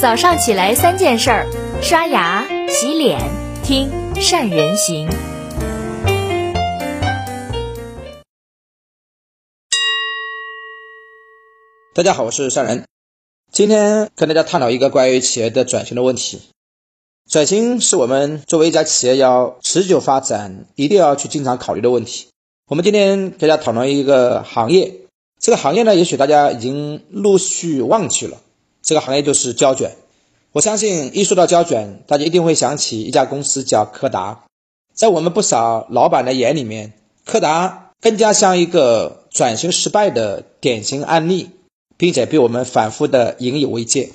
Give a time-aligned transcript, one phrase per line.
[0.00, 1.44] 早上起来三件事儿：
[1.82, 3.18] 刷牙、洗脸、
[3.64, 5.08] 听善人行。
[11.92, 12.84] 大家好，我是善人。
[13.50, 16.42] 今天跟大家探讨一个关于企业的转型的问题。
[17.28, 22.28] 转型是我们作为一家企业要持久发展，一定要去经常考虑的问题。
[22.68, 24.94] 我们今天跟大家讨论一个行业，
[25.40, 28.38] 这个行业呢，也许大家已经陆续忘记了。
[28.82, 29.96] 这个行业就是胶卷。
[30.52, 34.44] 我相信一说到胶卷，大家一定会想起一家公司叫柯达。
[34.94, 41.50] 在我们不少老板的眼里面，柯达更加像一个转型失败的典型案例，
[41.96, 44.10] 并且被我们反复的引以为戒。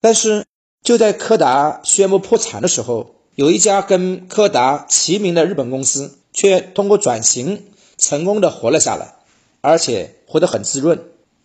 [0.00, 0.46] 但是
[0.82, 7.64] 就在柯达宣布破产的时候，有一家跟柯达齐名的日本公司，却通过转型
[7.98, 9.16] 成功的活了下来，
[9.60, 11.02] 而且活得很滋润。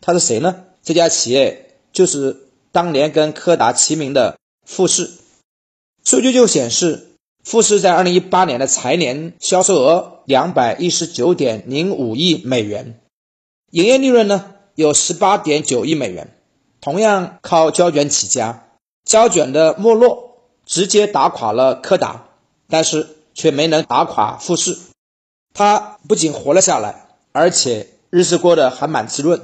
[0.00, 0.64] 他是谁呢？
[0.82, 1.67] 这家企业。
[1.92, 5.10] 就是当年跟柯达齐名的富士，
[6.04, 13.00] 数据就显示，富士在二零一八年的财年销售额两百一十九点零五亿美元，
[13.70, 16.34] 营业利润呢有十八点九亿美元。
[16.80, 18.68] 同样靠胶卷起家，
[19.04, 22.28] 胶卷的没落直接打垮了柯达，
[22.68, 24.78] 但是却没能打垮富士。
[25.52, 29.42] 它不仅活了下来，而且日子过得还蛮滋润。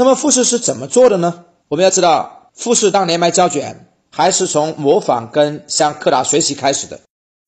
[0.00, 1.44] 那么富士是怎么做的呢？
[1.66, 7.00] 我们要知道，富士当年卖胶卷还是从模仿跟向柯达学习开始的。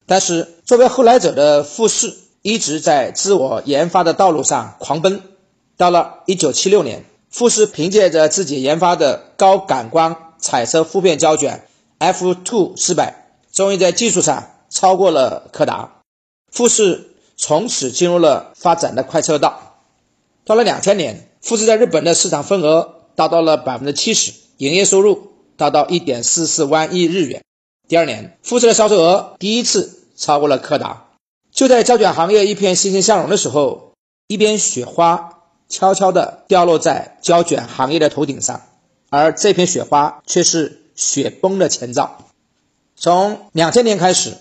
[0.04, 5.22] 但是作为后来者的富士，一直在自我研发的道路上狂奔。
[5.76, 16.02] 到了1976年，富士凭借着自己研发的高感光彩色负片胶卷 F two 四百，终于在技术上超过了柯达。
[16.50, 19.76] 富士从此进入了发展的快车道。
[20.44, 21.29] 到了2000年。
[21.40, 27.42] 富士在日本的市场份额达到了百分之七十，营业收入达到一点四四万亿日元。
[27.88, 31.06] 第二年，富士的销售额第一次超过了柯达。
[31.50, 33.94] 就在胶卷行业一片欣欣向荣的时候，
[34.28, 38.62] 一边雪花悄悄地掉落在胶卷行业的头顶上，
[39.08, 42.18] 而这片雪花却是雪崩的前兆。
[42.94, 44.36] 从两千年开始，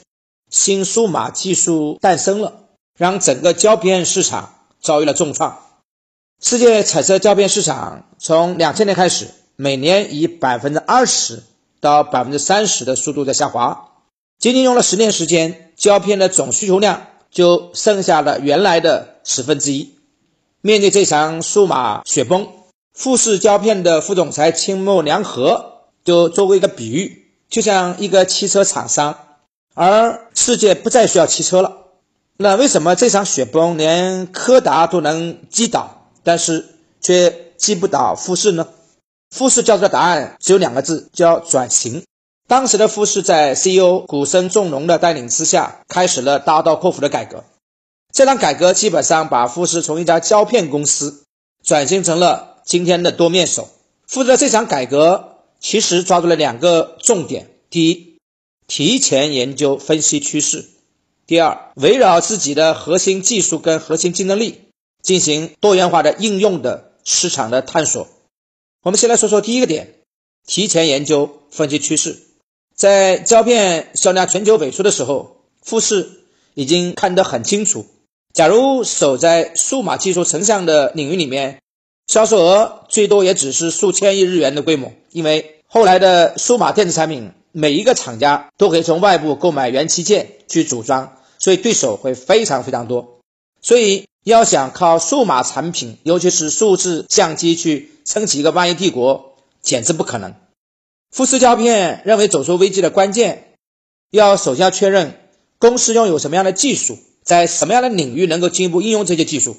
[0.49, 2.65] 新数码技术诞生了，
[2.97, 5.59] 让整个胶片市场遭遇了重创。
[6.41, 9.27] 世界彩色胶片市场从两千年开始，
[9.57, 11.43] 每年以百分之二十
[11.81, 13.89] 到百分之三十的速度在下滑。
[14.37, 19.95] 仅仅用了十年时间，胶片的总需求量就剩下了原来的十分之一。
[20.61, 22.47] 面对这场数码雪崩，
[22.93, 29.19] 富士胶片的副总裁青木良和就做过一个比喻，就像一个汽车厂商，
[29.75, 31.75] 而世界不再需要汽车了。
[32.37, 35.97] 那为什么这场雪崩连柯达都能击倒？
[36.23, 36.65] 但是
[37.01, 38.67] 却击不倒富士呢？
[39.29, 42.03] 富士教出的答案只有两个字，叫转型。
[42.47, 47.43] 当时的富士在 CEO 古森重隆的带领之下，开始了大刀阔斧的改革。
[48.11, 51.21] 这场改革基本上把富士从一家胶片公司
[51.63, 53.69] 转型成了今天的多面手。
[54.07, 58.17] 富士的这场改革其实抓住了两个重点：第一，
[58.65, 60.61] 提前研究分析趋势；
[61.27, 64.61] 第二，围绕自己的核心技术跟核心竞争力。
[65.01, 68.07] 进行多元化的应用的市场的探索。
[68.83, 69.95] 我们先来说说第一个点：
[70.45, 72.17] 提前研究分析趋势。
[72.75, 76.09] 在胶片销量全球萎缩的时候，富士
[76.53, 77.85] 已经看得很清楚。
[78.33, 81.61] 假如守在数码技术成像的领域里面，
[82.07, 84.93] 销售额最多也只是数千亿日元的规模。
[85.11, 93.19] 因为后来的数码电子产品，每一个厂家都可以从外部购买元器件去组装，所以对手会非常非常多。
[93.61, 94.05] 所以。
[94.29, 100.33] 要想靠数码产品，尤其是数字相机去撑起一个万亿帝国，简直不可能。
[101.11, 103.55] 富士胶片认为，走出危机的关键，
[104.11, 105.19] 要首先要确认
[105.57, 109.57] 公司拥有什么样的技术，在什么样的领域能够进一步应用这些技术。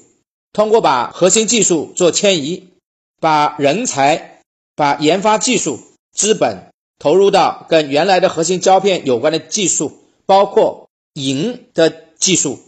[0.53, 2.69] 通过把核心技术做迁移，
[3.19, 4.41] 把人才、
[4.75, 5.79] 把研发技术
[6.13, 9.91] 资本投入到跟原来的核心胶片有关的技术，
[10.25, 12.59] 包括银的技术。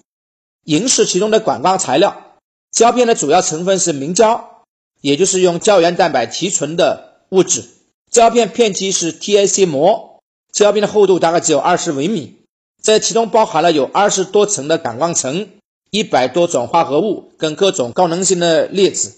[0.65, 2.37] 银是其中的管光材料，
[2.71, 4.61] 胶片的主要成分是明胶，
[5.01, 7.65] 也就是用胶原蛋白提纯的物质。
[8.09, 10.21] 胶片片基是 TIC 膜，
[10.51, 12.37] 胶片的厚度大概只有二十微米，
[12.81, 15.49] 这其中包含了有二十多层的感光层，
[15.89, 19.17] 一百多种化合物跟各种高能性的粒子。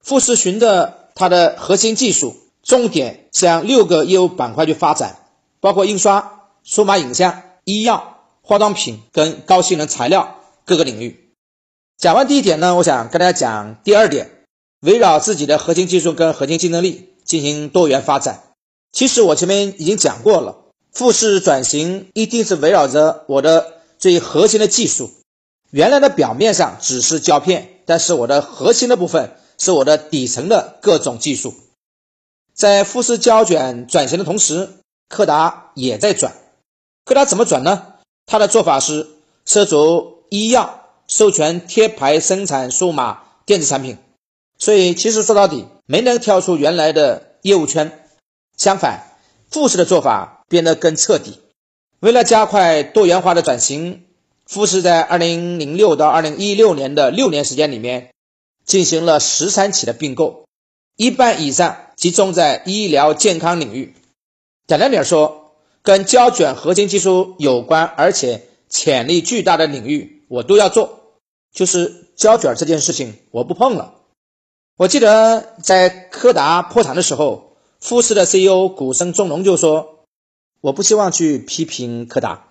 [0.00, 5.18] 富士循着它的核心技术，重点向六个业务板块去发展，
[5.60, 10.38] 包括印刷、数码影像、医药、化妆品跟高性能材料。
[10.64, 11.32] 各个领域，
[11.98, 14.30] 讲完第一点呢，我想跟大家讲第二点，
[14.80, 18.42] 围绕自己的核心技术跟核心竞争力进行多元发展。
[18.92, 25.10] 其实我前面已经讲过了，复式转型一定是围绕着我的最核心的技术。
[25.70, 31.54] 原来的表面上只是胶片，但是我的核心的部分是我的底层的各种技术。
[32.54, 34.68] 在富士胶卷转型的同时，
[35.08, 36.34] 柯达也在转。
[37.04, 37.94] 柯达怎么转呢？
[38.26, 39.08] 他的做法是
[39.46, 43.98] 涉足医药，授权贴牌生产数码电子产品。
[44.56, 48.06] 所以其实说到底，没能跳出原来的业务圈。
[48.56, 49.02] 相反，
[49.50, 51.38] 富士的做法变得更彻底。
[52.00, 54.04] 为了加快多元化的转型。
[54.44, 58.10] 富士在二零零六到二零一六年的六年时间里面，
[58.66, 60.46] 进行了十三起的并购，
[60.96, 63.94] 一半以上集中在医疗健康领域。
[64.66, 71.18] 简单点说，跟胶卷核心技术有关而且潜力巨大的领域，我都要做。
[71.52, 73.94] 就是胶卷这件事情，我不碰了。
[74.78, 80.06] 我记得在柯达破产的时候，富士的 CEO 古生仲龙就说
[80.62, 82.48] ：“我不希望去批评柯达，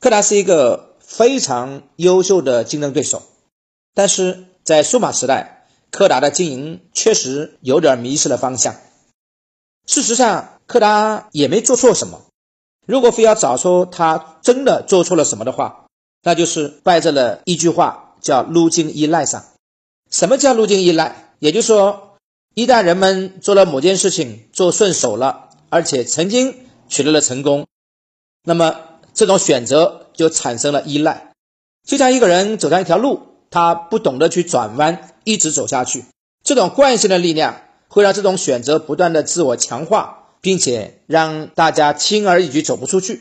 [0.00, 3.22] 柯达是一个。”非常优秀的竞争对手，
[3.94, 8.74] 但是在数码时代，柯达的经营确实有点迷失了方向。
[9.86, 12.26] 事实上，柯达也没做错什么。
[12.84, 15.86] 如果非要找出他真的做错了什么的话，
[16.22, 19.44] 那就是败在了一句话，叫路径依赖上。
[20.10, 21.34] 什么叫路径依赖？
[21.38, 22.16] 也就是说，
[22.54, 26.54] 一旦人们做了某件事情做顺手了，而且曾经
[26.88, 27.66] 取得了成功，
[28.44, 28.76] 那么
[29.14, 30.04] 这种选择。
[30.18, 31.30] 就产生了依赖，
[31.86, 33.20] 就像一个人走上一条路，
[33.52, 36.06] 他不懂得去转弯，一直走下去。
[36.42, 43.20] 这种惯性的力量会让这种选择不断的自我强化，并且让大家轻而易举走不出去。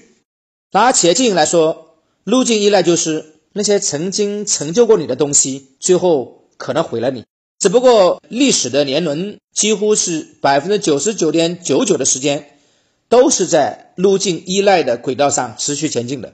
[0.72, 1.87] 拿企业经营来说，
[2.28, 7.24] 路径依赖就是那些曾经成就过你的东西，最后可能毁了你。
[7.58, 12.60] 只不过历史的年轮几乎是百分之九十九点九九的时间，
[13.08, 16.34] 都是在路径依赖的轨道上持续前进的。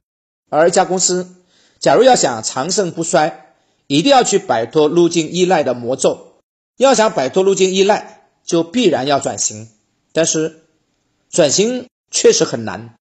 [0.49, 1.27] 而一家公司，
[1.79, 3.53] 假如要想长盛不衰，
[3.85, 6.39] 一定要去摆脱路径依赖的魔咒。
[6.77, 9.69] 要想摆脱路径依赖，就必然要转型。
[10.11, 10.63] 但是，
[11.29, 12.95] 转型确实很难，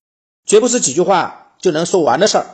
[0.44, 2.47] 绝不是几句话就能说完的事儿。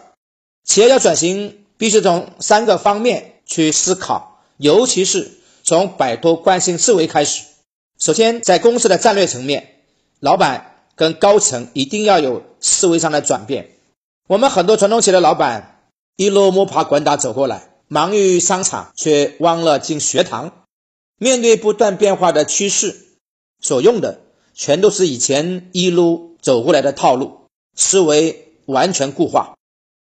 [0.69, 5.31] 企业要转型，必须从三个方面去思考，尤其是
[5.63, 7.43] 从摆脱惯性思维开始。
[7.99, 9.77] 首先，在公司的战略层面，
[10.21, 13.77] 老板跟高层一定要有思维上的转变。
[14.27, 15.81] 我们很多传统企业的老板
[16.17, 20.53] 一路摸爬滚打走过来，忙于商场，却忘了进学堂。
[21.19, 22.95] 面对不断变化的趋势，
[23.59, 24.21] 所用的
[24.53, 29.55] 全都是以前一路走过来的套路，思维完全固化。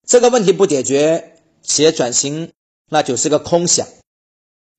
[0.09, 2.51] 这个问题不解决，企业转型
[2.89, 3.85] 那就是个空想。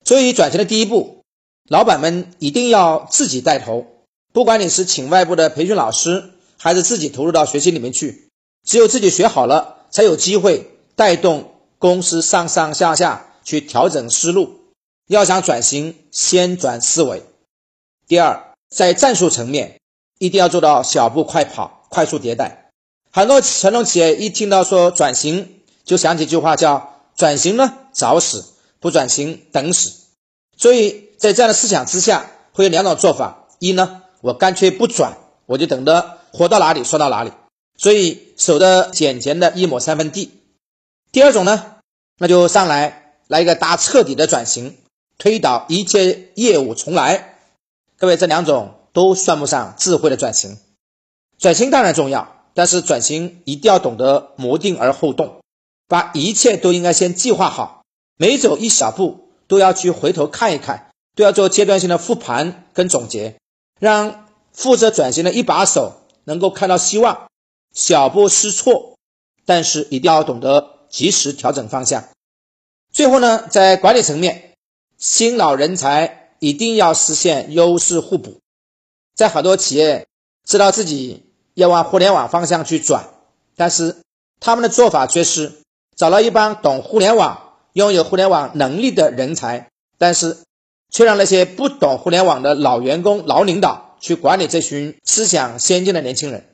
[0.03, 1.23] 所以，转型的第一步，
[1.69, 3.87] 老板们一定要自己带头。
[4.33, 8.27] 不管你是请外部的培训老师，还是自己投入到学习里面去。
[8.67, 14.59] 只有自己学好了，才有机会带动公司上上下下去调整思路。
[15.07, 17.23] 要想转型，先转思维。
[18.05, 19.79] 第二，在战术层面，
[20.19, 22.60] 一定要做到小步快跑、快速迭代。
[23.13, 28.45] 很多传统企业一听到说转型，就想起一句话，叫“转型呢早死，
[28.79, 29.91] 不转型等死”。
[30.57, 37.31] 所以在这样的思想之下，会有两种做法：一呢，我干脆不转，我就等着活到哪里说到哪里。
[37.77, 40.31] 所以守得简简的一亩三分地。
[41.11, 41.75] 第二种呢，
[42.17, 44.77] 那就上来来一个大彻底的转型，
[45.17, 47.39] 推倒一切业务重来。
[47.97, 50.57] 各位，这两种都算不上智慧的转型。
[51.37, 55.41] 转型当然重要，但是转型一定要懂得谋定而后动，
[55.87, 57.83] 把一切都应该先计划好，
[58.17, 63.35] 每走一小步都要去回头看一看，都要做阶段性的复盘跟总结，
[63.79, 67.29] 让负责转型的一把手能够看到希望。
[67.73, 68.97] 小步试错，
[69.45, 72.09] 但是一定要懂得及时调整方向。
[72.91, 74.55] 最后呢，在管理层面，
[74.97, 78.39] 新老人才一定要实现优势互补。
[79.15, 80.05] 在很多企业
[80.45, 83.09] 知道自己要往互联网方向去转，
[83.55, 83.97] 但是
[84.39, 85.51] 他们的做法却是
[85.95, 90.37] 找了一帮懂互联网、拥有互联网能力的人才，但是
[90.89, 96.45] 却让那些不懂互联网的老员工、老领导去管理这群思想先进的年轻人。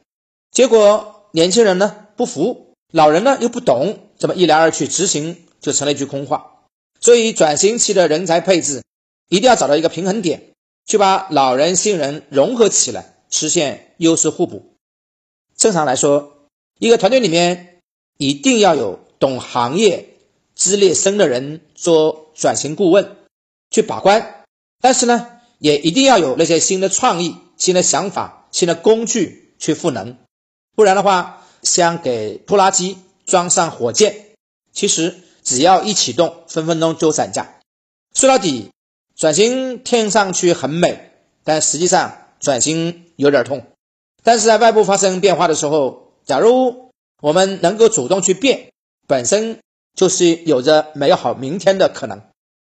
[0.51, 6.53] 结果年轻人呢不服，老人呢又不懂，这么一来二去执行就成了一句空话。
[6.99, 8.81] 所以转型期的人才配置
[9.29, 10.51] 一定要找到一个平衡点，
[10.85, 14.76] 去把老人新人融合起来，实现优势互补。
[15.57, 16.37] 正常来说，
[16.79, 17.79] 一个团队里面
[18.17, 20.07] 一定要有懂行业、
[20.53, 23.17] 资历深的人做转型顾问
[23.71, 24.43] 去把关，
[24.79, 30.17] 但是呢，也一定要有那些新的创意新的想法、新的工具去赋能。
[30.75, 34.27] 不然的话，像给拖拉机装上火箭，
[34.71, 37.55] 其实只要一启动，分分钟就散架。
[38.13, 38.69] 说到底，
[39.15, 43.65] 转型听上去很美，但实际上转型有点痛。
[44.23, 48.71] 但是在外部发生变化的时候，假如我们能够主动去变，
[49.07, 49.59] 本身
[49.95, 52.21] 就是有着美好明天的可能。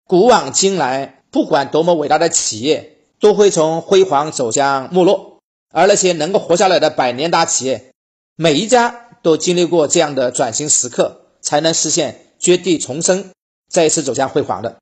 [0.06, 5.40] 古往今来，不管多么伟大的企业，都会从辉煌走向没落。
[5.74, 7.92] 而那些能够活下来的百年大企业，
[8.36, 13.32] 每一家都经历过这样的转型时刻，才能实现绝地重生，
[13.70, 14.78] 再一次走向辉煌的。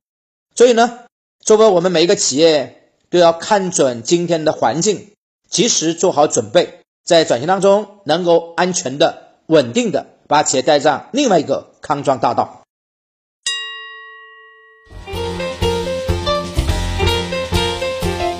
[0.54, 1.00] 所以呢，
[1.40, 5.10] 作为我们每一个企业，都要看准今天的环境，
[5.48, 12.62] 及时做好准备，在转型当中能够安全的、稳定的把企业带上另外一个康庄大道。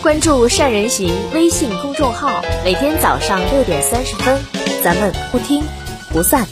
[0.03, 4.41] 关注善人行微信公众号，每天早上六点三十分，
[4.83, 5.65] 咱们不听
[6.13, 6.47] 不散。